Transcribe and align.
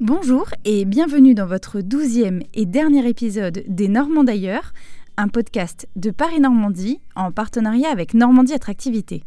Bonjour 0.00 0.50
et 0.66 0.84
bienvenue 0.84 1.34
dans 1.34 1.46
votre 1.46 1.80
douzième 1.80 2.42
et 2.52 2.66
dernier 2.66 3.08
épisode 3.08 3.64
des 3.66 3.88
Normands 3.88 4.24
d'ailleurs, 4.24 4.74
un 5.16 5.28
podcast 5.28 5.88
de 5.96 6.10
Paris-Normandie 6.10 7.00
en 7.14 7.32
partenariat 7.32 7.88
avec 7.88 8.12
Normandie 8.12 8.52
Attractivité. 8.52 9.24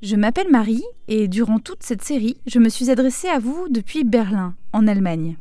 Je 0.00 0.16
m'appelle 0.16 0.50
Marie 0.50 0.82
et 1.08 1.28
durant 1.28 1.58
toute 1.58 1.82
cette 1.82 2.00
série, 2.00 2.38
je 2.46 2.58
me 2.58 2.70
suis 2.70 2.90
adressée 2.90 3.28
à 3.28 3.38
vous 3.38 3.66
depuis 3.68 4.04
Berlin, 4.04 4.54
en 4.72 4.86
Allemagne. 4.86 5.36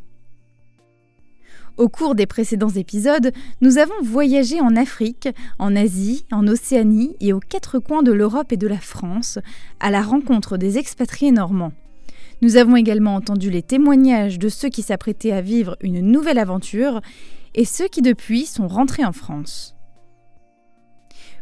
Au 1.77 1.87
cours 1.87 2.13
des 2.13 2.25
précédents 2.25 2.67
épisodes, 2.67 3.31
nous 3.61 3.77
avons 3.77 4.01
voyagé 4.03 4.59
en 4.59 4.75
Afrique, 4.75 5.29
en 5.59 5.77
Asie, 5.77 6.25
en 6.33 6.45
Océanie 6.45 7.15
et 7.21 7.31
aux 7.31 7.39
quatre 7.39 7.79
coins 7.79 8.03
de 8.03 8.11
l'Europe 8.11 8.51
et 8.51 8.57
de 8.57 8.67
la 8.67 8.81
France, 8.81 9.39
à 9.79 9.91
la 9.91 10.01
rencontre 10.01 10.57
des 10.57 10.77
expatriés 10.77 11.31
normands. 11.31 11.71
Nous 12.41 12.57
avons 12.57 12.75
également 12.75 13.15
entendu 13.15 13.51
les 13.51 13.61
témoignages 13.61 14.39
de 14.39 14.49
ceux 14.49 14.69
qui 14.69 14.81
s'apprêtaient 14.81 15.31
à 15.31 15.41
vivre 15.41 15.77
une 15.81 16.01
nouvelle 16.01 16.39
aventure 16.39 16.99
et 17.53 17.65
ceux 17.65 17.87
qui 17.87 18.01
depuis 18.01 18.47
sont 18.47 18.67
rentrés 18.67 19.05
en 19.05 19.11
France. 19.11 19.75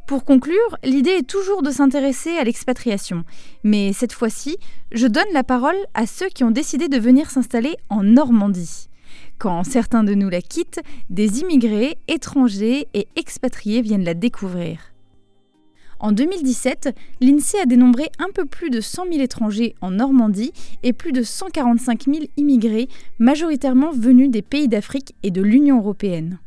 Pour 0.07 0.25
conclure, 0.25 0.77
l'idée 0.83 1.11
est 1.11 1.29
toujours 1.29 1.61
de 1.61 1.71
s'intéresser 1.71 2.31
à 2.31 2.43
l'expatriation, 2.43 3.23
mais 3.63 3.93
cette 3.93 4.11
fois-ci, 4.11 4.57
je 4.91 5.07
donne 5.07 5.31
la 5.33 5.43
parole 5.43 5.77
à 5.93 6.05
ceux 6.05 6.27
qui 6.27 6.43
ont 6.43 6.51
décidé 6.51 6.89
de 6.89 6.97
venir 6.97 7.29
s'installer 7.29 7.77
en 7.89 8.03
Normandie. 8.03 8.89
Quand 9.37 9.63
certains 9.63 10.03
de 10.03 10.15
nous 10.15 10.29
la 10.29 10.41
quittent, 10.41 10.81
des 11.09 11.39
immigrés, 11.39 11.97
étrangers 12.07 12.87
et 12.93 13.07
expatriés 13.15 13.81
viennent 13.81 14.03
la 14.03 14.15
découvrir. 14.15 14.79
En 15.99 16.13
2017, 16.13 16.95
l'INSEE 17.19 17.59
a 17.61 17.65
dénombré 17.65 18.09
un 18.19 18.29
peu 18.33 18.45
plus 18.45 18.69
de 18.69 18.79
100 18.79 19.07
000 19.11 19.21
étrangers 19.21 19.75
en 19.81 19.91
Normandie 19.91 20.53
et 20.81 20.93
plus 20.93 21.11
de 21.11 21.23
145 21.23 22.05
000 22.05 22.17
immigrés, 22.37 22.87
majoritairement 23.19 23.91
venus 23.91 24.29
des 24.29 24.41
pays 24.41 24.69
d'Afrique 24.69 25.13
et 25.23 25.31
de 25.31 25.41
l'Union 25.41 25.79
européenne. 25.79 26.39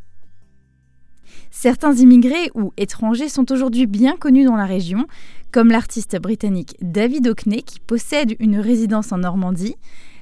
Certains 1.51 1.93
immigrés 1.93 2.51
ou 2.55 2.73
étrangers 2.79 3.29
sont 3.29 3.53
aujourd'hui 3.53 3.87
bien 3.87 4.17
connus 4.17 4.45
dans 4.45 4.57
la 4.57 4.65
région, 4.65 5.07
comme 5.51 5.69
l'artiste 5.69 6.19
britannique 6.19 6.75
David 6.81 7.29
Hockney 7.29 7.63
qui 7.63 7.79
possède 7.79 8.35
une 8.41 8.59
résidence 8.59 9.13
en 9.13 9.19
Normandie, 9.19 9.77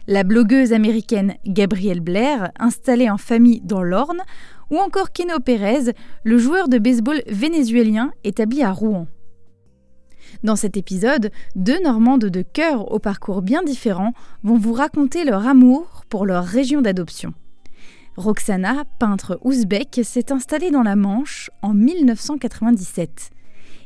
la 0.08 0.25
blogueuse 0.25 0.73
américaine 0.73 1.34
Gabrielle 1.47 2.01
Blair, 2.01 2.51
installée 2.58 3.08
en 3.08 3.17
famille 3.17 3.61
dans 3.61 3.84
l'Orne, 3.84 4.23
ou 4.70 4.78
encore 4.78 5.12
Keno 5.12 5.39
Pérez, 5.39 5.92
le 6.25 6.39
joueur 6.39 6.69
de 6.69 6.78
baseball 6.78 7.23
vénézuélien 7.28 8.11
établi 8.25 8.64
à 8.64 8.73
Rouen. 8.73 9.06
Dans 10.42 10.56
cet 10.56 10.77
épisode, 10.77 11.31
deux 11.56 11.81
Normandes 11.83 12.27
de 12.27 12.42
cœur 12.42 12.92
au 12.92 12.98
parcours 12.98 13.42
bien 13.42 13.62
différent 13.62 14.12
vont 14.42 14.59
vous 14.59 14.73
raconter 14.73 15.25
leur 15.25 15.47
amour 15.47 16.05
pour 16.09 16.27
leur 16.27 16.45
région 16.45 16.81
d'adoption. 16.81 17.34
Roxana, 18.17 18.84
peintre 18.98 19.39
ouzbek, 19.42 20.01
s'est 20.05 20.33
installée 20.33 20.70
dans 20.70 20.83
la 20.83 20.97
Manche 20.97 21.51
en 21.62 21.75
1997. 21.75 23.31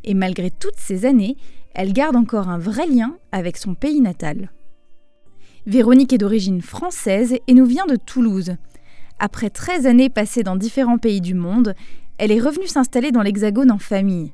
Et 0.04 0.14
malgré 0.14 0.50
toutes 0.50 0.78
ces 0.78 1.06
années, 1.06 1.36
elle 1.74 1.92
garde 1.92 2.16
encore 2.16 2.48
un 2.48 2.58
vrai 2.58 2.86
lien 2.86 3.16
avec 3.32 3.56
son 3.56 3.74
pays 3.74 4.00
natal. 4.00 4.50
Véronique 5.66 6.12
est 6.12 6.18
d'origine 6.18 6.60
française 6.62 7.36
et 7.46 7.54
nous 7.54 7.64
vient 7.64 7.86
de 7.86 7.96
Toulouse. 7.96 8.56
Après 9.18 9.50
13 9.50 9.86
années 9.86 10.10
passées 10.10 10.42
dans 10.42 10.56
différents 10.56 10.98
pays 10.98 11.20
du 11.20 11.34
monde, 11.34 11.74
elle 12.18 12.32
est 12.32 12.40
revenue 12.40 12.66
s'installer 12.66 13.12
dans 13.12 13.22
l'Hexagone 13.22 13.70
en 13.70 13.78
famille. 13.78 14.32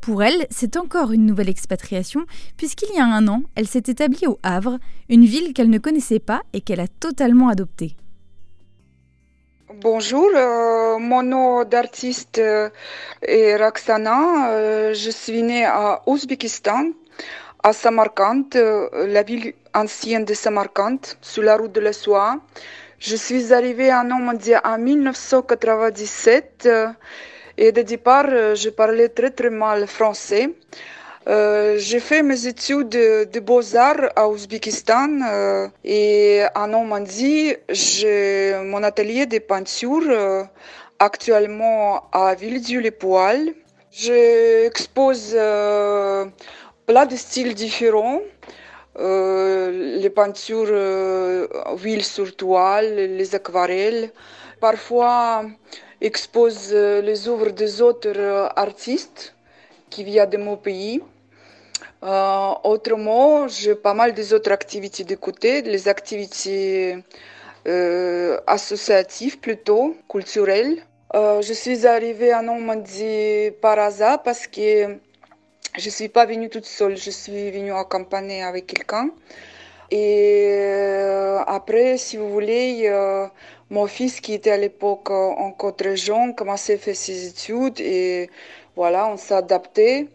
Pour 0.00 0.22
elle, 0.22 0.46
c'est 0.50 0.78
encore 0.78 1.12
une 1.12 1.26
nouvelle 1.26 1.50
expatriation, 1.50 2.24
puisqu'il 2.56 2.94
y 2.96 3.00
a 3.00 3.04
un 3.04 3.28
an, 3.28 3.42
elle 3.54 3.66
s'est 3.66 3.84
établie 3.86 4.26
au 4.26 4.38
Havre, 4.42 4.78
une 5.10 5.26
ville 5.26 5.52
qu'elle 5.52 5.68
ne 5.68 5.78
connaissait 5.78 6.20
pas 6.20 6.40
et 6.54 6.62
qu'elle 6.62 6.80
a 6.80 6.88
totalement 6.88 7.48
adoptée. 7.50 7.96
Bonjour, 9.82 10.26
euh, 10.34 10.98
mon 10.98 11.22
nom 11.22 11.64
d'artiste 11.64 12.38
euh, 12.38 12.70
est 13.22 13.56
Roxana. 13.56 14.50
Euh, 14.52 14.94
je 14.94 15.10
suis 15.10 15.42
née 15.42 15.66
à 15.66 16.02
Ouzbékistan, 16.06 16.92
à 17.62 17.74
Samarkand, 17.74 18.48
la 18.54 19.22
ville 19.22 19.52
ancienne 19.74 20.24
de 20.24 20.32
Samarkand, 20.32 20.98
sur 21.20 21.42
la 21.42 21.58
route 21.58 21.72
de 21.72 21.80
la 21.80 21.92
soie. 21.92 22.40
Je 22.98 23.16
suis 23.16 23.52
arrivée 23.52 23.92
en 23.92 24.04
Normandie 24.04 24.54
en 24.64 24.78
1997 24.78 26.68
et 27.60 27.72
de 27.72 27.82
départ, 27.82 28.28
euh, 28.30 28.54
je 28.54 28.70
parlais 28.70 29.10
très 29.10 29.30
très 29.30 29.50
mal 29.50 29.86
français. 29.86 30.48
Euh, 31.28 31.76
j'ai 31.76 32.00
fait 32.00 32.22
mes 32.22 32.46
études 32.46 32.88
de, 32.88 33.40
beaux-arts 33.40 34.06
à 34.16 34.26
Ouzbékistan 34.30 35.10
euh, 35.20 35.68
et 35.84 36.42
en 36.54 36.68
Normandie, 36.68 37.54
j'ai 37.68 38.54
mon 38.64 38.82
atelier 38.82 39.26
de 39.26 39.38
peinture 39.38 40.08
actuellement 40.98 42.08
à 42.12 42.34
Villedieu-les-Poils. 42.34 43.52
J'expose 43.92 45.32
plein 46.90 47.06
de 47.12 47.16
styles 47.26 47.54
différents. 47.54 48.22
les 48.98 50.10
peintures 50.20 50.74
huile 51.82 52.04
sur 52.04 52.34
toile, 52.34 52.94
les 53.18 53.34
aquarelles. 53.34 54.10
Parfois, 54.60 55.44
expose 56.00 56.70
euh, 56.72 57.02
les 57.02 57.28
œuvres 57.28 57.50
des 57.50 57.82
autres 57.82 58.12
euh, 58.16 58.48
artistes 58.56 59.34
qui 59.90 60.04
viennent 60.04 60.30
de 60.30 60.38
mon 60.38 60.56
pays. 60.56 61.02
Euh, 62.02 62.52
autrement, 62.64 63.48
j'ai 63.48 63.74
pas 63.74 63.94
mal 63.94 64.14
des 64.14 64.32
autres 64.32 64.52
activités 64.52 65.04
de 65.04 65.14
côté, 65.16 65.62
les 65.62 65.88
activités 65.88 66.98
associatives 68.46 69.38
plutôt, 69.38 69.94
culturelles. 70.08 70.82
je 71.12 71.52
suis 71.52 71.86
arrivée 71.86 72.32
en 72.34 72.44
Normandie 72.44 73.50
par 73.60 73.78
hasard 73.78 74.22
parce 74.22 74.46
que 74.46 74.96
je 75.78 75.86
ne 75.86 75.90
suis 75.90 76.08
pas 76.08 76.24
venue 76.24 76.48
toute 76.48 76.64
seule, 76.64 76.96
je 76.96 77.10
suis 77.10 77.50
venue 77.50 77.72
accompagner 77.72 78.42
avec 78.42 78.66
quelqu'un. 78.66 79.10
Et 79.90 80.54
après, 81.46 81.98
si 81.98 82.16
vous 82.16 82.30
voulez, 82.30 82.90
mon 83.70 83.86
fils, 83.86 84.20
qui 84.20 84.34
était 84.34 84.50
à 84.50 84.56
l'époque 84.56 85.10
encore 85.10 85.76
très 85.76 85.96
jeune, 85.96 86.34
commençait 86.34 86.74
à 86.74 86.78
faire 86.78 86.96
ses 86.96 87.28
études 87.28 87.80
et 87.80 88.30
voilà, 88.76 89.08
on 89.08 89.16
s'est 89.16 89.34
adapté. 89.34 90.08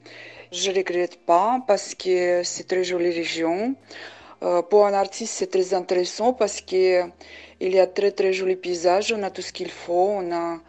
Je 0.51 0.71
ne 0.71 0.77
regrette 0.77 1.17
pas 1.25 1.61
parce 1.67 1.93
que 1.95 2.41
c'est 2.43 2.67
très 2.67 2.83
jolie 2.83 3.11
région. 3.11 3.75
Euh, 4.43 4.61
pour 4.61 4.85
un 4.85 4.93
artiste, 4.93 5.33
c'est 5.33 5.51
très 5.51 5.73
intéressant 5.73 6.33
parce 6.33 6.61
qu'il 6.61 7.11
y 7.61 7.79
a 7.79 7.87
très 7.87 8.11
très 8.11 8.31
jolis 8.33 8.55
paysages. 8.55 9.13
On 9.13 9.23
a 9.23 9.29
tout 9.29 9.41
ce 9.41 9.51
qu'il 9.51 9.71
faut. 9.71 10.09
On 10.19 10.31
a 10.31 10.59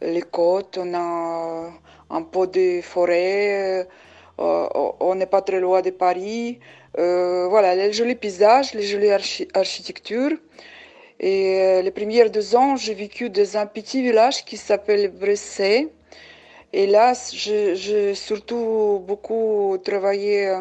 les 0.00 0.22
côtes, 0.22 0.78
on 0.78 0.94
a 0.94 1.70
un 2.10 2.22
peu 2.22 2.46
de 2.46 2.80
forêt. 2.82 3.86
Euh, 4.40 4.66
on 5.00 5.14
n'est 5.14 5.26
pas 5.26 5.42
très 5.42 5.60
loin 5.60 5.80
de 5.80 5.90
Paris. 5.90 6.58
Euh, 6.98 7.46
voilà, 7.48 7.74
les 7.74 7.92
jolis 7.92 8.14
paysages, 8.16 8.74
les 8.74 8.82
jolies 8.82 9.10
architectures. 9.54 10.36
Et 11.20 11.60
euh, 11.62 11.82
les 11.82 11.90
premiers 11.90 12.28
deux 12.28 12.56
ans, 12.56 12.76
j'ai 12.76 12.94
vécu 12.94 13.30
dans 13.30 13.56
un 13.56 13.66
petit 13.66 14.02
village 14.02 14.44
qui 14.44 14.56
s'appelle 14.56 15.10
Bressé. 15.10 15.92
Et 16.72 16.86
là, 16.88 17.12
j'ai 17.32 18.14
surtout 18.16 19.02
beaucoup 19.06 19.78
travaillé 19.84 20.52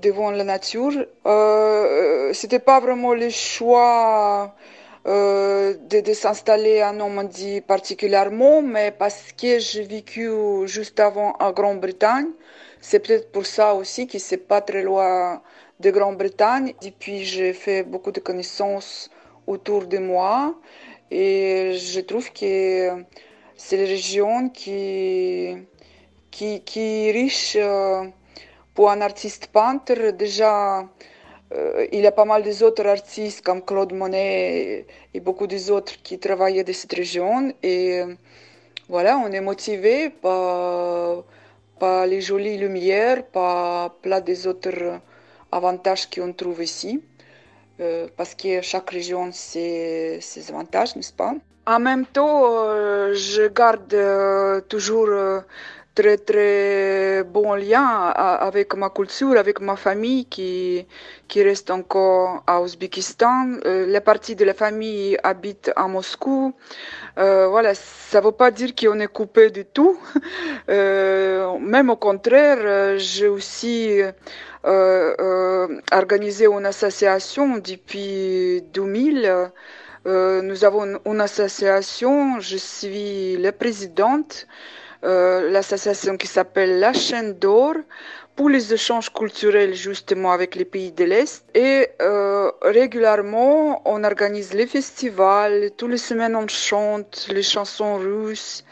devant 0.00 0.32
la 0.32 0.42
nature. 0.42 1.06
Euh, 1.24 2.32
C'était 2.32 2.58
pas 2.58 2.80
vraiment 2.80 3.14
le 3.14 3.30
choix 3.30 4.54
de, 5.04 6.00
de 6.00 6.12
s'installer 6.12 6.82
en 6.82 6.94
Normandie 6.94 7.60
particulièrement, 7.60 8.60
mais 8.60 8.90
parce 8.90 9.32
que 9.40 9.60
j'ai 9.60 9.82
vécu 9.84 10.28
juste 10.64 10.98
avant 10.98 11.36
en 11.38 11.52
Grande-Bretagne. 11.52 12.26
C'est 12.88 13.00
peut-être 13.00 13.32
pour 13.32 13.46
ça 13.46 13.74
aussi 13.74 14.06
que 14.06 14.16
c'est 14.20 14.44
pas 14.52 14.60
très 14.60 14.82
loin 14.84 15.42
de 15.80 15.90
Grande-Bretagne. 15.90 16.72
Et 16.82 16.92
puis 16.92 17.24
j'ai 17.24 17.52
fait 17.52 17.82
beaucoup 17.82 18.12
de 18.12 18.20
connaissances 18.20 19.10
autour 19.48 19.86
de 19.86 19.98
moi. 19.98 20.54
Et 21.10 21.72
je 21.72 22.00
trouve 22.00 22.32
que 22.32 23.04
c'est 23.56 23.76
la 23.76 23.88
région 23.96 24.50
qui, 24.50 25.56
qui, 26.30 26.60
qui 26.60 27.08
est 27.08 27.10
riche 27.10 27.56
euh, 27.58 28.04
pour 28.72 28.88
un 28.92 29.00
artiste 29.00 29.48
peintre. 29.48 30.12
Déjà, 30.12 30.88
euh, 31.54 31.86
il 31.90 32.02
y 32.02 32.06
a 32.06 32.12
pas 32.12 32.24
mal 32.24 32.44
d'autres 32.44 32.86
artistes 32.86 33.42
comme 33.44 33.62
Claude 33.64 33.94
Monet 33.94 34.86
et, 35.12 35.20
beaucoup 35.20 35.48
d'autres 35.48 36.00
qui 36.04 36.20
travaillaient 36.20 36.62
dans 36.62 36.72
cette 36.72 36.94
région. 36.94 37.52
Et 37.64 38.02
voilà, 38.88 39.18
on 39.18 39.32
est 39.32 39.40
motivé 39.40 40.10
par, 40.10 41.24
par 41.78 42.06
les 42.06 42.20
jolies 42.20 42.58
lumières, 42.58 43.24
par 43.26 43.94
plein 43.96 44.20
des 44.20 44.46
autres 44.46 45.00
avantages 45.52 46.08
qu'on 46.10 46.32
trouve 46.32 46.62
ici. 46.62 47.02
Euh, 47.78 48.08
parce 48.16 48.34
que 48.34 48.62
chaque 48.62 48.90
région 48.90 49.26
a 49.28 49.32
ses, 49.32 50.20
avantages, 50.48 50.96
n'est-ce 50.96 51.12
pas? 51.12 51.34
En 51.66 51.78
même 51.78 52.06
temps, 52.06 52.42
euh, 52.44 53.12
je 53.12 53.48
garde 53.48 53.92
euh, 53.92 54.60
toujours 54.62 55.10
très 55.96 56.18
très 56.18 57.24
bon 57.24 57.54
lien 57.54 57.84
avec 57.84 58.74
ma 58.74 58.90
culture, 58.90 59.36
avec 59.36 59.60
ma 59.60 59.76
famille 59.76 60.26
qui, 60.26 60.86
qui 61.26 61.42
reste 61.42 61.70
encore 61.70 62.44
à 62.46 62.60
Ouzbékistan. 62.60 63.58
la 63.64 64.00
partie 64.00 64.36
de 64.36 64.44
la 64.44 64.54
famille 64.54 65.16
habite 65.24 65.72
à 65.74 65.88
Moscou. 65.88 66.54
voilà, 67.16 67.74
ça 67.74 68.20
ne 68.20 68.26
veut 68.26 68.32
pas 68.42 68.50
dire 68.50 68.74
qu'on 68.78 69.00
est 69.00 69.12
coupé 69.20 69.50
du 69.50 69.64
tout. 69.64 69.98
même 70.68 71.90
au 71.90 71.96
contraire, 71.96 72.98
j'ai 72.98 73.28
aussi 73.28 74.02
organisé 75.92 76.46
une 76.46 76.66
association 76.66 77.56
depuis 77.56 78.62
2000 78.72 79.50
euh, 80.06 80.40
nous 80.40 80.64
avons 80.64 81.00
une 81.04 81.20
association, 81.20 82.38
je 82.38 82.56
suis 82.56 83.36
la 83.38 83.50
présidente, 83.50 84.46
euh, 85.06 85.50
l'association 85.50 86.16
qui 86.16 86.26
s'appelle 86.26 86.80
La 86.80 86.92
Chaîne 86.92 87.34
d'Or 87.34 87.74
pour 88.34 88.50
les 88.50 88.74
échanges 88.74 89.10
culturels 89.12 89.74
justement 89.74 90.32
avec 90.32 90.54
les 90.56 90.64
pays 90.64 90.92
de 90.92 91.04
l'Est. 91.04 91.44
Et 91.54 91.88
euh, 92.02 92.50
régulièrement, 92.62 93.82
on 93.86 94.04
organise 94.04 94.52
les 94.52 94.66
festivals, 94.66 95.70
toutes 95.76 95.92
les 95.92 96.04
semaines 96.10 96.36
on 96.36 96.48
chante 96.48 97.28
les 97.30 97.42
chansons 97.42 97.96
russes, 97.96 98.64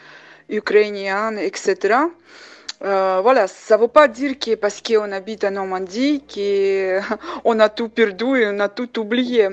ukrainiennes, 0.49 1.39
etc. 1.39 1.95
Euh, 2.83 3.21
voilà, 3.23 3.47
ça 3.47 3.77
ne 3.77 3.81
veut 3.83 3.87
pas 3.87 4.07
dire 4.09 4.37
que 4.37 4.55
parce 4.55 4.81
qu'on 4.81 5.11
habite 5.13 5.45
en 5.45 5.51
Normandie 5.51 6.21
qu'on 6.27 7.59
a 7.59 7.69
tout 7.69 7.87
perdu 7.89 8.37
et 8.41 8.47
on 8.47 8.59
a 8.59 8.67
tout 8.69 8.99
oublié. 8.99 9.47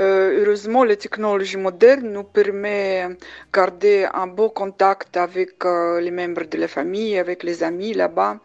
Euh, 0.00 0.40
heureusement, 0.40 0.82
les 0.82 0.96
technologies 0.96 1.56
modernes 1.56 2.08
nous 2.10 2.24
permettent 2.24 3.10
de 3.10 3.16
garder 3.52 4.08
un 4.12 4.26
beau 4.26 4.50
contact 4.50 5.16
avec 5.16 5.64
euh, 5.64 6.00
les 6.00 6.10
membres 6.10 6.44
de 6.44 6.58
la 6.58 6.68
famille, 6.68 7.16
avec 7.16 7.44
les 7.44 7.62
amis 7.62 7.94
là-bas. 7.94 8.40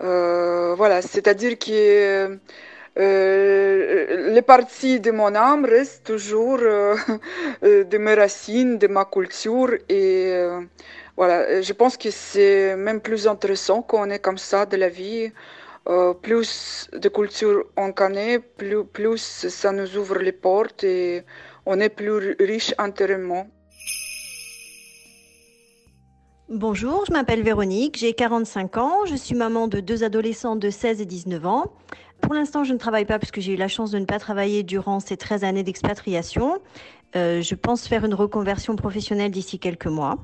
voilà, 0.00 1.00
c'est-à-dire 1.02 1.58
que 1.58 2.38
les 2.96 4.42
parties 4.42 5.00
de 5.00 5.10
mon 5.10 5.34
âme 5.34 5.64
restent 5.64 6.04
toujours 6.04 6.58
de 7.62 7.98
mes 7.98 8.14
racines, 8.14 8.78
de 8.78 8.86
ma 8.86 9.04
culture 9.06 9.72
et 9.88 10.46
voilà, 11.16 11.40
euh, 11.48 11.62
je 11.62 11.72
pense 11.72 11.96
que 11.96 12.10
c'est 12.10 12.76
même 12.76 13.00
plus 13.00 13.26
intéressant 13.26 13.82
quand 13.82 14.06
on 14.06 14.10
est 14.10 14.18
comme 14.18 14.38
ça 14.38 14.66
de 14.66 14.76
la 14.76 14.88
vie. 14.88 15.32
Euh, 15.88 16.14
plus 16.14 16.90
de 16.92 17.08
culture 17.08 17.64
on 17.76 17.92
connaît, 17.92 18.40
plus, 18.40 18.84
plus 18.84 19.18
ça 19.48 19.70
nous 19.70 19.96
ouvre 19.96 20.18
les 20.18 20.32
portes 20.32 20.82
et 20.82 21.22
on 21.64 21.78
est 21.78 21.88
plus 21.88 22.34
riche 22.40 22.74
intérieurement. 22.76 23.46
Bonjour, 26.48 27.04
je 27.06 27.12
m'appelle 27.12 27.42
Véronique, 27.42 27.98
j'ai 27.98 28.12
45 28.14 28.76
ans, 28.78 29.04
je 29.04 29.14
suis 29.14 29.34
maman 29.34 29.68
de 29.68 29.80
deux 29.80 30.04
adolescents 30.04 30.56
de 30.56 30.70
16 30.70 31.00
et 31.00 31.04
19 31.04 31.46
ans. 31.46 31.72
Pour 32.20 32.34
l'instant, 32.34 32.64
je 32.64 32.72
ne 32.72 32.78
travaille 32.78 33.04
pas 33.04 33.18
puisque 33.18 33.40
j'ai 33.40 33.54
eu 33.54 33.56
la 33.56 33.68
chance 33.68 33.90
de 33.90 33.98
ne 33.98 34.04
pas 34.04 34.18
travailler 34.18 34.62
durant 34.62 35.00
ces 35.00 35.16
13 35.16 35.44
années 35.44 35.62
d'expatriation. 35.62 36.58
Euh, 37.14 37.40
je 37.40 37.54
pense 37.54 37.86
faire 37.86 38.04
une 38.04 38.14
reconversion 38.14 38.76
professionnelle 38.76 39.30
d'ici 39.30 39.58
quelques 39.58 39.86
mois. 39.86 40.18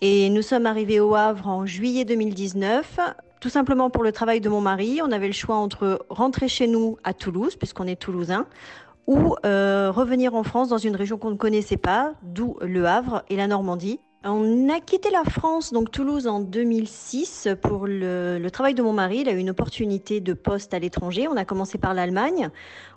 Et 0.00 0.30
nous 0.30 0.42
sommes 0.42 0.66
arrivés 0.66 1.00
au 1.00 1.14
Havre 1.14 1.48
en 1.48 1.66
juillet 1.66 2.04
2019, 2.04 2.98
tout 3.40 3.48
simplement 3.48 3.90
pour 3.90 4.02
le 4.02 4.12
travail 4.12 4.40
de 4.40 4.48
mon 4.48 4.60
mari. 4.60 5.00
On 5.02 5.12
avait 5.12 5.26
le 5.26 5.32
choix 5.32 5.56
entre 5.56 6.04
rentrer 6.08 6.48
chez 6.48 6.66
nous 6.66 6.96
à 7.04 7.12
Toulouse, 7.12 7.56
puisqu'on 7.56 7.86
est 7.86 8.00
toulousain, 8.00 8.46
ou 9.06 9.34
euh, 9.44 9.90
revenir 9.90 10.34
en 10.34 10.42
France 10.42 10.68
dans 10.68 10.78
une 10.78 10.96
région 10.96 11.18
qu'on 11.18 11.30
ne 11.30 11.36
connaissait 11.36 11.76
pas, 11.76 12.14
d'où 12.22 12.56
le 12.62 12.86
Havre 12.86 13.24
et 13.28 13.36
la 13.36 13.46
Normandie. 13.46 14.00
On 14.24 14.68
a 14.68 14.78
quitté 14.78 15.10
la 15.10 15.24
France, 15.24 15.72
donc 15.72 15.90
Toulouse, 15.90 16.28
en 16.28 16.38
2006 16.38 17.48
pour 17.60 17.88
le, 17.88 18.46
travail 18.52 18.72
de 18.72 18.82
mon 18.82 18.92
mari. 18.92 19.18
Il 19.22 19.28
a 19.28 19.32
eu 19.32 19.38
une 19.38 19.50
opportunité 19.50 20.20
de 20.20 20.32
poste 20.32 20.74
à 20.74 20.78
l'étranger. 20.78 21.26
On 21.26 21.36
a 21.36 21.44
commencé 21.44 21.76
par 21.76 21.92
l'Allemagne. 21.92 22.48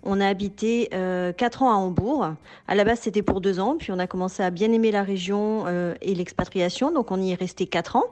On 0.04 0.22
a 0.22 0.28
habité 0.28 0.90
euh, 0.94 1.34
quatre 1.34 1.64
ans 1.64 1.72
à 1.72 1.78
Hambourg. 1.78 2.36
À 2.68 2.76
la 2.76 2.84
base, 2.84 3.00
c'était 3.00 3.24
pour 3.24 3.42
deux 3.42 3.60
ans. 3.60 3.76
Puis 3.80 3.92
on 3.92 3.98
a 3.98 4.06
commencé 4.06 4.44
à 4.44 4.52
bien 4.52 4.72
aimer 4.72 4.92
la 4.92 5.02
région 5.02 5.64
euh, 5.66 5.96
et 6.04 6.14
l'expatriation. 6.14 6.92
Donc 6.92 7.10
on 7.10 7.20
y 7.20 7.32
est 7.32 7.40
resté 7.40 7.66
quatre 7.66 7.96
ans. 7.96 8.06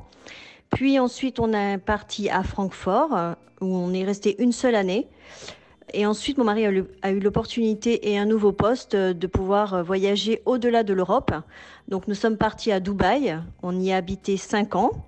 Puis 0.72 0.98
ensuite, 0.98 1.40
on 1.40 1.54
est 1.54 1.78
parti 1.78 2.32
à 2.32 2.42
Francfort, 2.42 3.36
où 3.62 3.66
on 3.66 3.94
est 3.94 4.06
resté 4.06 4.42
une 4.42 4.52
seule 4.52 4.74
année. 4.74 5.08
Et 5.96 6.08
ensuite, 6.08 6.40
mon 6.40 6.44
mari 6.44 6.66
a, 6.66 7.12
eu 7.12 7.20
l'opportunité 7.20 8.12
et 8.12 8.18
un 8.18 8.26
nouveau 8.26 8.52
poste 8.52 8.96
euh, 8.96 9.14
de 9.14 9.28
pouvoir 9.28 9.76
euh, 9.76 9.84
voyager 9.84 10.42
au-delà 10.46 10.82
de 10.82 10.92
l'Europe. 10.92 11.32
Donc 11.88 12.08
nous 12.08 12.16
sommes 12.16 12.38
partis 12.38 12.72
à 12.72 12.80
Dubaï. 12.80 13.38
On 13.62 13.80
y 13.80 13.92
a 13.92 13.98
habité 13.98 14.36
cinq 14.38 14.76
ans. 14.76 15.08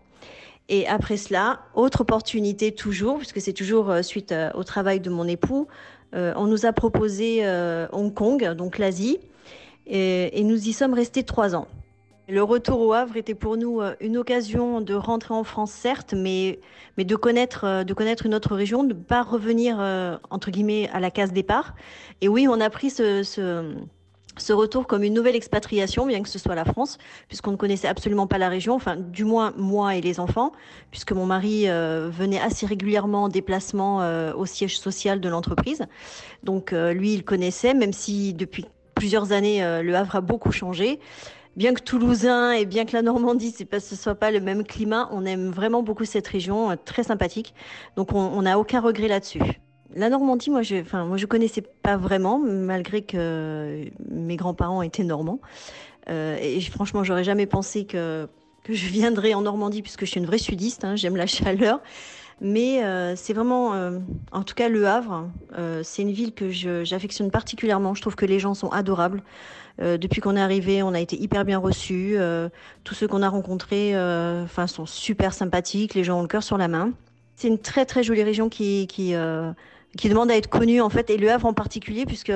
Et 0.69 0.87
après 0.87 1.17
cela, 1.17 1.61
autre 1.73 2.01
opportunité 2.01 2.71
toujours, 2.71 3.17
puisque 3.17 3.41
c'est 3.41 3.53
toujours 3.53 3.89
euh, 3.89 4.03
suite 4.03 4.33
au 4.53 4.63
travail 4.63 4.99
de 4.99 5.09
mon 5.09 5.27
époux, 5.27 5.67
on 6.13 6.45
nous 6.45 6.65
a 6.65 6.71
proposé 6.71 7.45
Hong 7.91 8.13
Kong, 8.13 8.53
donc 8.53 8.77
l'Asie, 8.77 9.19
et, 9.85 10.39
et, 10.39 10.43
nous 10.45 10.69
y 10.69 10.71
sommes 10.71 10.93
restés 10.93 11.23
trois 11.23 11.55
ans. 11.55 11.67
Le 12.27 12.41
retour 12.41 12.81
au 12.81 12.93
Havre 12.93 13.17
était 13.17 13.35
pour 13.35 13.55
nous 13.55 13.81
euh, 13.81 13.93
une 13.99 14.17
occasion 14.17 14.81
de 14.81 14.95
rentrer 14.95 15.35
en 15.35 15.43
France, 15.43 15.71
certes, 15.71 16.15
mais, 16.17 16.59
mais 16.97 17.03
de, 17.03 17.15
connaître, 17.15 17.65
euh, 17.65 17.83
de 17.83 17.93
connaître 17.93 18.25
une 18.25 18.33
autre 18.33 18.55
région, 18.55 18.83
de 18.83 18.93
ne 18.95 18.99
pas 18.99 19.21
revenir, 19.21 19.77
euh, 19.79 20.17
entre 20.31 20.49
guillemets, 20.49 20.89
à 20.91 20.99
la 20.99 21.11
case 21.11 21.33
départ. 21.33 21.75
Et 22.21 22.27
oui, 22.27 22.47
on 22.49 22.59
a 22.59 22.69
pris 22.71 22.89
ce, 22.89 23.21
ce, 23.21 24.53
retour 24.53 24.87
comme 24.87 25.03
une 25.03 25.13
nouvelle 25.13 25.35
expatriation, 25.35 26.07
bien 26.07 26.23
que 26.23 26.29
ce 26.29 26.39
soit 26.39 26.55
la 26.55 26.65
France, 26.65 26.97
puisqu'on 27.27 27.51
ne 27.51 27.57
connaissait 27.57 27.87
absolument 27.87 28.25
pas 28.25 28.39
la 28.39 28.49
région, 28.49 28.73
enfin, 28.73 28.95
du 28.95 29.23
moins 29.23 29.53
moi 29.55 29.95
et 29.95 30.01
les 30.01 30.19
enfants, 30.19 30.51
puisque 30.89 31.11
mon 31.11 31.27
mari 31.27 31.67
venait 31.67 32.39
assez 32.39 32.65
régulièrement 32.65 33.25
en 33.25 33.29
déplacement 33.29 33.99
au 34.35 34.45
siège 34.45 34.79
social 34.79 35.21
de 35.21 35.29
l'entreprise. 35.29 35.85
Donc, 36.43 36.71
lui, 36.71 37.13
il 37.13 37.23
connaissait, 37.23 37.73
même 37.73 37.93
si 37.93 38.33
depuis 38.33 38.65
plusieurs 38.93 39.31
années, 39.31 39.61
le 39.81 39.95
Havre 39.95 40.15
a 40.15 40.21
beaucoup 40.21 40.51
changé 40.51 40.99
bien 41.55 41.73
que 41.73 41.81
Toulousain 41.81 42.51
et 42.51 42.65
bien 42.65 42.85
que 42.85 42.93
la 42.93 43.01
Normandie, 43.01 43.53
c'est 43.55 43.65
pas, 43.65 43.79
ce 43.79 43.95
soit 43.95 44.15
pas 44.15 44.31
le 44.31 44.39
même 44.39 44.63
climat, 44.63 45.09
on 45.11 45.25
aime 45.25 45.49
vraiment 45.49 45.83
beaucoup 45.83 46.05
cette 46.05 46.27
région, 46.27 46.71
euh, 46.71 46.75
très 46.83 47.03
sympathique. 47.03 47.53
Donc 47.95 48.13
on 48.13 48.41
n'a 48.41 48.59
aucun 48.59 48.81
regret 48.81 49.07
là-dessus. 49.07 49.41
La 49.93 50.09
Normandie, 50.09 50.49
moi, 50.49 50.61
je, 50.61 50.75
enfin, 50.77 51.05
moi, 51.05 51.15
je 51.15 51.25
connaissais 51.25 51.61
pas 51.61 51.95
vraiment, 51.95 52.37
malgré 52.39 53.03
que 53.03 53.85
mes 54.09 54.35
grands-parents 54.35 54.81
étaient 54.81 55.05
normands. 55.05 55.39
Euh, 56.09 56.37
et 56.41 56.59
franchement, 56.61 57.03
j'aurais 57.03 57.23
jamais 57.23 57.45
pensé 57.45 57.85
que, 57.85 58.27
que 58.63 58.73
je 58.73 58.87
viendrais 58.87 59.33
en 59.33 59.41
Normandie, 59.41 59.81
puisque 59.81 60.01
je 60.01 60.11
suis 60.11 60.19
une 60.19 60.25
vraie 60.25 60.37
sudiste. 60.37 60.83
Hein, 60.83 60.95
J'aime 60.97 61.15
la 61.15 61.27
chaleur. 61.27 61.81
Mais 62.41 62.83
euh, 62.83 63.15
c'est 63.15 63.33
vraiment, 63.33 63.73
euh, 63.73 63.99
en 64.31 64.43
tout 64.43 64.55
cas, 64.55 64.67
Le 64.67 64.87
Havre, 64.87 65.29
euh, 65.57 65.81
c'est 65.83 66.01
une 66.01 66.11
ville 66.11 66.33
que 66.33 66.49
j'affectionne 66.51 67.31
particulièrement. 67.31 67.93
Je 67.93 68.01
trouve 68.01 68.15
que 68.15 68.25
les 68.25 68.39
gens 68.39 68.53
sont 68.53 68.69
adorables. 68.69 69.23
depuis 69.79 70.21
qu'on 70.21 70.37
est 70.37 70.41
arrivé, 70.41 70.83
on 70.83 70.93
a 70.93 71.01
été 71.01 71.21
hyper 71.21 71.43
bien 71.43 71.57
reçus. 71.57 72.17
tous 72.83 72.95
ceux 72.95 73.07
qu'on 73.07 73.21
a 73.21 73.29
rencontrés 73.29 73.93
enfin, 74.43 74.67
sont 74.67 74.85
super 74.85 75.33
sympathiques. 75.33 75.95
Les 75.95 76.03
gens 76.03 76.19
ont 76.19 76.21
le 76.21 76.27
cœur 76.27 76.43
sur 76.43 76.57
la 76.57 76.67
main. 76.67 76.91
C'est 77.35 77.49
une 77.49 77.59
très 77.59 77.85
très 77.85 78.01
jolie 78.01 78.23
région 78.23 78.47
qui, 78.47 78.87
qui, 78.87 79.13
qui 79.97 80.09
demande 80.09 80.31
à 80.31 80.37
être 80.37 80.47
connue, 80.47 80.79
en 80.79 80.89
fait, 80.89 81.09
et 81.09 81.17
Le 81.17 81.29
Havre 81.29 81.47
en 81.47 81.53
particulier, 81.53 82.05
puisque 82.05 82.31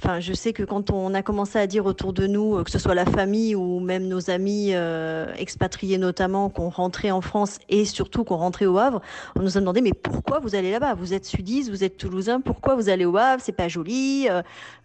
Enfin, 0.00 0.20
je 0.20 0.32
sais 0.32 0.52
que 0.52 0.62
quand 0.62 0.92
on 0.92 1.12
a 1.12 1.22
commencé 1.22 1.58
à 1.58 1.66
dire 1.66 1.84
autour 1.84 2.12
de 2.12 2.28
nous, 2.28 2.56
euh, 2.56 2.62
que 2.62 2.70
ce 2.70 2.78
soit 2.78 2.94
la 2.94 3.04
famille 3.04 3.56
ou 3.56 3.80
même 3.80 4.06
nos 4.06 4.30
amis 4.30 4.70
euh, 4.72 5.34
expatriés 5.36 5.98
notamment, 5.98 6.50
qu'on 6.50 6.68
rentrait 6.68 7.10
en 7.10 7.20
France 7.20 7.58
et 7.68 7.84
surtout 7.84 8.22
qu'on 8.22 8.36
rentrait 8.36 8.66
au 8.66 8.78
Havre, 8.78 9.00
on 9.34 9.42
nous 9.42 9.56
a 9.56 9.60
demandé 9.60 9.80
mais 9.80 9.92
pourquoi 9.92 10.38
vous 10.38 10.54
allez 10.54 10.70
là-bas? 10.70 10.94
Vous 10.94 11.14
êtes 11.14 11.24
sudiste, 11.24 11.68
vous 11.70 11.82
êtes 11.82 11.96
toulousain, 11.96 12.40
pourquoi 12.40 12.76
vous 12.76 12.88
allez 12.88 13.06
au 13.06 13.16
Havre? 13.16 13.42
C'est 13.44 13.50
pas 13.50 13.66
joli, 13.66 14.28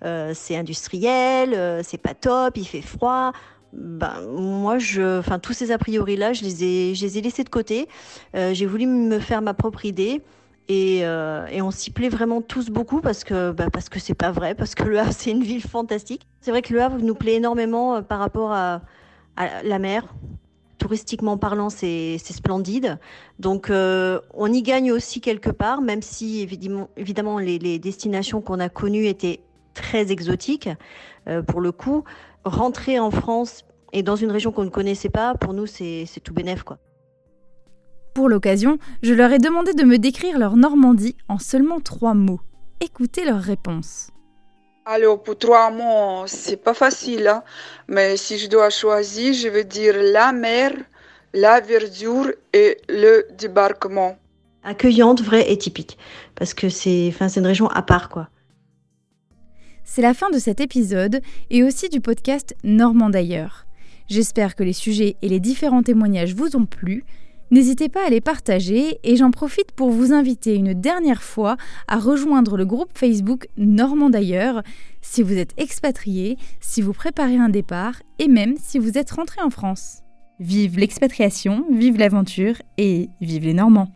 euh, 0.04 0.32
c'est 0.34 0.56
industriel, 0.56 1.84
c'est 1.84 2.00
pas 2.00 2.16
top, 2.16 2.58
il 2.58 2.66
fait 2.66 2.82
froid. 2.82 3.34
Ben, 3.72 4.16
moi, 4.36 4.80
je, 4.80 5.20
enfin, 5.20 5.38
tous 5.38 5.54
ces 5.54 5.72
a 5.72 5.78
priori 5.78 6.16
là, 6.16 6.34
je 6.34 6.44
les 6.44 6.64
ai, 6.64 6.96
je 6.96 7.06
les 7.06 7.20
ai 7.20 7.22
laissés 7.22 7.44
de 7.44 7.50
côté. 7.50 7.88
J'ai 8.34 8.66
voulu 8.66 8.88
me 8.88 9.20
faire 9.20 9.42
ma 9.42 9.54
propre 9.54 9.86
idée. 9.86 10.22
Euh, 10.72 11.46
et, 11.48 11.62
on 11.62 11.72
s'y 11.72 11.92
plaît 11.92 12.10
vraiment 12.10 12.42
tous 12.42 12.70
beaucoup 12.70 13.02
parce 13.02 13.24
que 13.24 13.52
bah, 13.52 13.68
parce 13.72 13.90
c'est 13.98 14.14
pas 14.14 14.32
vrai, 14.32 14.56
parce 14.58 14.76
que 14.76 14.84
Le 14.84 15.00
Havre 15.00 15.12
c'est 15.12 15.32
une 15.32 15.44
ville 15.44 15.62
fantastique. 15.62 16.28
C'est 16.42 16.52
vrai 16.52 16.62
que 16.62 16.74
Le 16.74 16.82
Havre 16.82 16.98
nous 17.00 17.16
plaît 17.16 17.36
énormément 17.36 17.96
euh, 17.96 18.02
par 18.02 18.20
rapport 18.20 18.52
à, 18.52 18.82
la 19.36 19.80
mer. 19.80 20.14
Touristiquement 20.78 21.38
parlant, 21.38 21.70
c'est 21.70 22.18
splendide. 22.20 23.00
Donc 23.40 23.70
euh, 23.70 24.20
on 24.34 24.52
y 24.52 24.62
gagne 24.62 24.92
aussi 24.92 25.22
quelque 25.22 25.50
part, 25.50 25.82
même 25.82 26.02
si 26.02 26.42
évidemment, 26.42 26.90
évidemment 26.98 27.40
les, 27.40 27.80
destinations 27.80 28.42
qu'on 28.42 28.60
a 28.60 28.70
connues 28.70 29.08
étaient 29.08 29.40
très 29.74 30.12
exotiques. 30.12 30.70
pour 31.48 31.62
le 31.62 31.72
coup, 31.72 32.04
rentrer 32.46 33.00
en 33.00 33.10
France 33.10 33.64
et 33.92 34.04
dans 34.04 34.16
une 34.16 34.30
région 34.30 34.52
qu'on 34.52 34.66
ne 34.66 34.70
connaissait 34.70 35.10
pas, 35.10 35.34
pour 35.36 35.54
nous 35.54 35.66
c'est 35.66 36.06
tout 36.24 36.34
bénef 36.34 36.64
quoi. 36.64 36.78
Pour 38.14 38.30
l'occasion, 38.30 38.78
je 39.02 39.14
leur 39.14 39.32
ai 39.32 39.40
demandé 39.40 39.74
de 39.74 39.84
me 39.84 39.98
décrire 39.98 40.38
leur 40.38 40.56
Normandie 40.56 41.16
en 41.28 41.40
seulement 41.40 41.80
trois 41.80 42.14
mots. 42.14 42.42
Écoutez 42.80 43.26
leur 43.26 43.40
réponse. 43.40 44.10
Alors, 44.86 45.24
pour 45.24 45.38
trois 45.38 45.72
mots, 45.72 46.28
c'est 46.28 46.62
pas 46.62 46.74
facile, 46.74 47.28
hein. 47.28 47.44
mais 47.88 48.18
si 48.18 48.38
je 48.38 48.48
dois 48.48 48.70
choisir, 48.70 49.34
je 49.34 49.48
vais 49.48 49.64
dire 49.64 49.96
la 49.98 50.32
mer, 50.32 50.74
la 51.34 51.60
verdure 51.62 52.32
et 52.52 52.78
le 52.88 53.26
débarquement. 53.38 54.18
Accueillante, 54.64 55.22
vraie 55.22 55.52
et 55.52 55.58
typique. 55.58 55.98
Parce 56.36 56.54
que 56.54 56.70
c'est 56.70 57.08
enfin, 57.08 57.30
une 57.30 57.48
région 57.48 57.68
à 57.70 57.82
part, 57.82 58.10
quoi. 58.10 58.30
C'est 59.84 60.02
la 60.02 60.14
fin 60.14 60.30
de 60.30 60.38
cet 60.38 60.62
épisode 60.62 61.22
et 61.50 61.64
aussi 61.64 61.90
du 61.90 62.00
podcast 62.00 62.56
Normand 62.64 63.10
d'ailleurs. 63.10 63.66
J'espère 64.08 64.56
que 64.56 64.64
les 64.64 64.74
sujets 64.74 65.16
et 65.22 65.30
les 65.30 65.40
différents 65.40 65.84
témoignages 65.84 66.36
vous 66.36 66.56
ont 66.56 66.66
plu. 66.66 67.06
N'hésitez 67.52 67.90
pas 67.90 68.06
à 68.06 68.10
les 68.10 68.22
partager 68.22 69.00
et 69.04 69.16
j'en 69.16 69.32
profite 69.32 69.72
pour 69.72 69.92
vous 69.92 70.12
inviter 70.12 70.56
une 70.56 70.74
dernière 70.74 71.22
fois 71.22 71.58
à 71.88 72.00
rejoindre 72.00 72.58
le 72.58 72.66
groupe 72.66 72.90
Facebook 72.96 73.48
Normand 73.58 74.10
d'ailleurs 74.10 74.64
si 75.02 75.22
vous 75.22 75.38
êtes 75.38 75.54
expatrié, 75.58 76.38
si 76.62 76.82
vous 76.82 76.94
préparez 76.94 77.38
un 77.38 77.50
départ 77.50 78.02
et 78.20 78.28
même 78.28 78.56
si 78.58 78.80
vous 78.80 78.98
êtes 78.98 79.12
rentré 79.12 79.42
en 79.42 79.50
France. 79.50 80.00
Vive 80.40 80.80
l'expatriation, 80.80 81.66
vive 81.72 81.98
l'aventure 81.98 82.56
et 82.78 83.10
vive 83.22 83.46
les 83.46 83.54
Normands 83.54 83.90